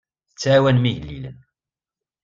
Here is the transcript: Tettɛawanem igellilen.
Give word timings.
Tettɛawanem 0.29 0.85
igellilen. 0.91 1.37